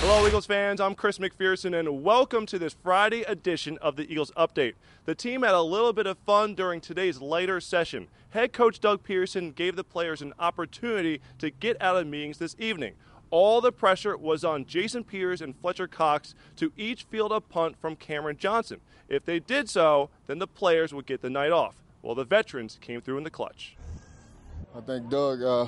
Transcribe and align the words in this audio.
Hello, 0.00 0.24
Eagles 0.28 0.46
fans. 0.46 0.80
I'm 0.80 0.94
Chris 0.94 1.18
McPherson, 1.18 1.76
and 1.76 2.04
welcome 2.04 2.46
to 2.46 2.56
this 2.56 2.76
Friday 2.84 3.22
edition 3.22 3.78
of 3.78 3.96
the 3.96 4.10
Eagles 4.10 4.30
Update. 4.36 4.74
The 5.06 5.14
team 5.16 5.42
had 5.42 5.54
a 5.54 5.60
little 5.60 5.92
bit 5.92 6.06
of 6.06 6.16
fun 6.18 6.54
during 6.54 6.80
today's 6.80 7.20
later 7.20 7.60
session. 7.60 8.06
Head 8.30 8.52
coach 8.52 8.78
Doug 8.78 9.02
Pederson 9.02 9.52
gave 9.52 9.74
the 9.74 9.82
players 9.82 10.22
an 10.22 10.34
opportunity 10.38 11.20
to 11.38 11.50
get 11.50 11.76
out 11.82 11.96
of 11.96 12.06
meetings 12.06 12.38
this 12.38 12.54
evening. 12.60 12.94
All 13.30 13.60
the 13.60 13.72
pressure 13.72 14.16
was 14.16 14.44
on 14.44 14.66
Jason 14.66 15.02
Peters 15.02 15.42
and 15.42 15.56
Fletcher 15.56 15.88
Cox 15.88 16.36
to 16.56 16.72
each 16.76 17.02
field 17.02 17.32
a 17.32 17.40
punt 17.40 17.76
from 17.80 17.96
Cameron 17.96 18.36
Johnson. 18.38 18.80
If 19.08 19.24
they 19.24 19.40
did 19.40 19.68
so, 19.68 20.10
then 20.28 20.38
the 20.38 20.46
players 20.46 20.94
would 20.94 21.06
get 21.06 21.22
the 21.22 21.30
night 21.30 21.50
off. 21.50 21.82
Well, 22.02 22.14
the 22.14 22.24
veterans 22.24 22.78
came 22.80 23.00
through 23.00 23.18
in 23.18 23.24
the 23.24 23.30
clutch. 23.30 23.76
I 24.76 24.80
think 24.80 25.10
Doug, 25.10 25.42
uh, 25.42 25.66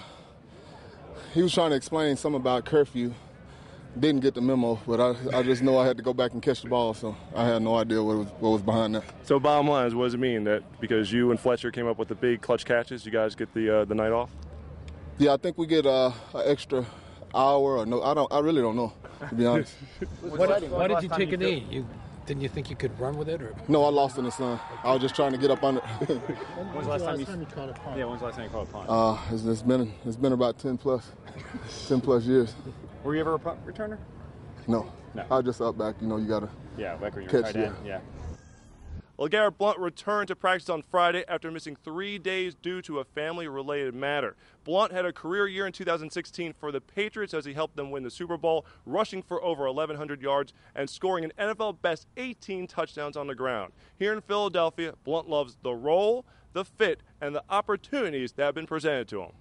he 1.35 1.43
was 1.43 1.53
trying 1.53 1.71
to 1.71 1.77
explain 1.77 2.17
something 2.17 2.41
about 2.41 2.65
curfew 2.65 3.13
didn't 3.99 4.21
get 4.21 4.35
the 4.35 4.41
memo, 4.41 4.81
but 4.87 5.01
I, 5.01 5.39
I 5.39 5.43
just 5.43 5.63
know 5.63 5.79
I 5.79 5.87
had 5.87 5.97
to 5.97 6.03
go 6.03 6.13
back 6.13 6.33
and 6.33 6.43
catch 6.43 6.63
the 6.63 6.69
ball, 6.69 6.95
so 6.95 7.17
I 7.35 7.45
had 7.47 7.63
no 7.63 7.77
idea 7.77 8.03
what 8.03 8.19
was, 8.19 8.29
what 8.39 8.51
was 8.51 8.63
behind 8.63 8.95
that. 8.95 9.05
So, 9.25 9.41
bottom 9.41 9.69
line 9.69 9.87
is, 9.87 9.95
what 9.95 10.05
does 10.05 10.15
it 10.15 10.21
mean 10.21 10.45
that 10.45 10.63
because 10.81 11.13
you 11.13 11.31
and 11.31 11.41
Fletcher 11.41 11.71
came 11.71 11.87
up 11.87 11.99
with 11.99 12.09
the 12.09 12.15
big 12.15 12.41
clutch 12.41 12.65
catches, 12.65 13.05
you 13.05 13.13
guys 13.13 13.35
get 13.35 13.53
the 13.55 13.81
uh, 13.81 13.85
the 13.85 13.95
night 13.95 14.13
off? 14.13 14.31
Yeah, 15.19 15.35
I 15.35 15.37
think 15.37 15.59
we 15.59 15.67
get 15.67 15.87
uh, 15.87 16.13
an 16.35 16.43
extra 16.47 16.87
hour 17.35 17.79
or 17.79 17.87
no. 17.87 18.03
I 18.03 18.15
don't. 18.15 18.33
I 18.33 18.39
really 18.41 18.63
don't 18.63 18.77
know, 18.77 18.93
to 19.29 19.35
be 19.35 19.45
honest. 19.45 19.75
what, 20.21 20.49
why 20.71 20.89
did 20.89 21.03
you 21.03 21.09
take 21.09 21.33
a 21.33 21.37
knee? 21.37 21.67
You 21.71 21.87
didn't 22.27 22.43
you 22.43 22.49
think 22.49 22.71
you 22.71 22.77
could 22.77 22.99
run 23.01 23.17
with 23.17 23.29
it? 23.29 23.43
Or? 23.43 23.55
No, 23.67 23.85
I 23.85 23.89
lost 23.89 24.17
in 24.17 24.25
the 24.25 24.31
sun. 24.31 24.61
I 24.85 24.93
was 24.93 25.03
just 25.03 25.17
trying 25.17 25.33
to 25.33 25.39
get 25.39 25.51
up 25.51 25.65
on 25.65 25.79
it. 25.79 25.83
when's 26.07 26.87
the 26.87 26.91
last 26.91 27.05
time 27.05 27.19
you, 27.19 27.27
time 27.27 27.41
you 27.41 27.47
caught 27.47 27.69
a 27.69 27.73
punt? 27.73 27.99
Yeah, 27.99 28.05
when's 28.05 28.21
the 28.21 28.27
last 28.27 28.37
time 28.37 28.45
you 28.45 28.51
caught 28.51 28.69
a 28.69 28.73
punt? 28.73 28.87
Uh, 28.89 29.19
it's, 29.35 29.45
it's 29.45 29.63
been 29.63 29.93
it's 30.05 30.17
been 30.17 30.33
about 30.33 30.59
ten 30.59 30.79
plus, 30.79 31.11
ten 31.89 32.01
plus 32.01 32.25
years. 32.25 32.55
Were 33.05 33.15
you 33.15 33.21
ever 33.21 33.35
a 33.35 33.39
punt 33.39 33.65
returner? 33.67 33.99
No. 34.67 34.93
No. 35.15 35.25
I 35.31 35.43
just 35.43 35.61
up 35.61 35.79
back. 35.79 35.97
You 36.01 36.07
know, 36.07 36.17
you 36.17 36.29
gotta. 36.29 36.49
Yeah, 36.77 36.97
like 37.01 37.15
when 37.15 37.25
you 37.25 37.31
catch, 37.31 37.53
tight 37.53 37.57
end. 37.57 37.75
Yeah. 37.85 38.01
LeGarrette 39.19 39.59
Blount 39.59 39.79
returned 39.79 40.29
to 40.29 40.37
practice 40.37 40.71
on 40.71 40.81
Friday 40.81 41.25
after 41.29 41.51
missing 41.51 41.77
three 41.77 42.19
days 42.19 42.55
due 42.55 42.81
to 42.81 43.01
a 43.01 43.05
family 43.05 43.49
related 43.49 43.95
matter. 43.95 44.35
Blount 44.65 44.93
had 44.93 45.05
a 45.05 45.13
career 45.13 45.47
year 45.47 45.67
in 45.67 45.75
2016 45.75 46.55
for 46.55 46.73
the 46.73 46.81
Patriots 46.81 47.35
as 47.35 47.45
he 47.45 47.53
helped 47.53 47.77
them 47.77 47.91
win 47.91 48.03
the 48.03 48.11
Super 48.11 48.39
Bowl, 48.39 48.65
rushing 48.87 49.21
for 49.21 49.43
over 49.45 49.67
1,100 49.67 50.23
yards 50.23 50.55
and 50.75 50.89
scoring 50.89 51.25
an 51.25 51.33
NFL 51.39 51.83
best 51.83 52.07
18 52.17 52.67
touchdowns 52.67 53.15
on 53.15 53.27
the 53.27 53.35
ground. 53.35 53.75
Here 53.99 54.15
in 54.15 54.23
Philadelphia, 54.23 54.95
Blount 55.05 55.29
loves 55.29 55.59
the 55.63 55.75
role, 55.75 56.25
the 56.55 56.65
fit, 56.65 57.03
and 57.21 57.35
the 57.35 57.45
opportunities 57.51 58.33
that 58.33 58.45
have 58.45 58.55
been 58.55 58.67
presented 58.67 59.07
to 59.09 59.21
him. 59.21 59.33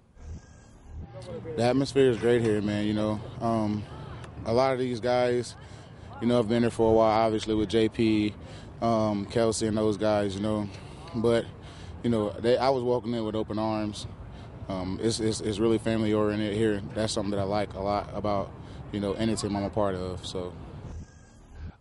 The 1.56 1.64
atmosphere 1.64 2.10
is 2.10 2.18
great 2.18 2.42
here, 2.42 2.62
man. 2.62 2.86
You 2.86 2.94
know, 2.94 3.22
um, 3.42 3.84
a 4.46 4.54
lot 4.54 4.74
of 4.74 4.80
these 4.80 5.00
guys, 5.00 5.56
you 6.22 6.28
know, 6.28 6.38
have 6.38 6.50
been 6.50 6.64
here 6.64 6.72
for 6.72 6.90
a 6.90 6.94
while, 6.94 7.26
obviously 7.26 7.56
with 7.56 7.70
JP, 7.70 8.34
um, 8.82 9.26
Kelce, 9.26 9.68
and 9.68 9.78
those 9.78 9.98
guys, 9.98 10.36
you 10.36 10.42
know. 10.42 10.70
But, 11.16 11.46
you 12.04 12.10
know, 12.10 12.30
they, 12.32 12.58
I 12.58 12.70
was 12.70 12.84
walking 12.84 13.14
in 13.14 13.24
with 13.26 13.36
open 13.36 13.60
arms. 13.60 14.08
Um, 14.68 15.00
it's, 15.02 15.20
it's, 15.20 15.42
it's 15.42 15.60
really 15.60 15.78
family 15.78 16.14
oriented 16.14 16.56
here. 16.56 16.82
That's 16.94 17.12
something 17.12 17.32
that 17.32 17.40
I 17.40 17.44
like 17.44 17.74
a 17.74 17.82
lot 17.82 18.10
about, 18.14 18.52
you 18.92 19.00
know, 19.00 19.14
any 19.14 19.36
team 19.36 19.56
I'm 19.56 19.64
a 19.64 19.70
part 19.70 19.96
of. 19.96 20.26
So. 20.26 20.54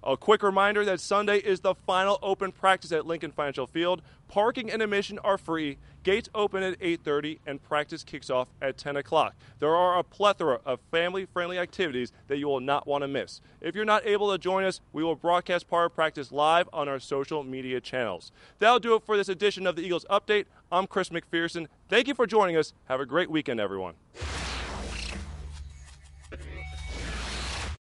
A 0.08 0.16
quick 0.16 0.42
reminder 0.42 0.86
that 0.86 1.00
Sunday 1.00 1.36
is 1.36 1.60
the 1.60 1.74
final 1.74 2.18
open 2.22 2.50
practice 2.50 2.92
at 2.92 3.04
Lincoln 3.04 3.30
Financial 3.30 3.66
Field. 3.66 4.00
Parking 4.26 4.70
and 4.70 4.80
admission 4.80 5.18
are 5.18 5.36
free. 5.36 5.76
Gates 6.02 6.30
open 6.34 6.62
at 6.62 6.80
8:30 6.80 7.40
and 7.46 7.62
practice 7.62 8.04
kicks 8.04 8.30
off 8.30 8.48
at 8.62 8.78
10 8.78 8.96
o'clock. 8.96 9.34
There 9.58 9.76
are 9.76 9.98
a 9.98 10.02
plethora 10.02 10.60
of 10.64 10.80
family-friendly 10.90 11.58
activities 11.58 12.10
that 12.28 12.38
you 12.38 12.48
will 12.48 12.60
not 12.60 12.86
want 12.86 13.02
to 13.02 13.08
miss. 13.08 13.42
If 13.60 13.74
you're 13.74 13.84
not 13.84 14.06
able 14.06 14.32
to 14.32 14.38
join 14.38 14.64
us, 14.64 14.80
we 14.94 15.04
will 15.04 15.14
broadcast 15.14 15.68
part 15.68 15.84
of 15.84 15.94
practice 15.94 16.32
live 16.32 16.70
on 16.72 16.88
our 16.88 17.00
social 17.00 17.44
media 17.44 17.78
channels. 17.78 18.32
That'll 18.60 18.78
do 18.78 18.94
it 18.94 19.02
for 19.02 19.18
this 19.18 19.28
edition 19.28 19.66
of 19.66 19.76
the 19.76 19.82
Eagles 19.82 20.06
Update. 20.08 20.46
I'm 20.72 20.86
Chris 20.86 21.10
McPherson. 21.10 21.66
Thank 21.90 22.08
you 22.08 22.14
for 22.14 22.26
joining 22.26 22.56
us. 22.56 22.72
Have 22.86 23.00
a 23.00 23.06
great 23.06 23.30
weekend, 23.30 23.60
everyone. 23.60 23.96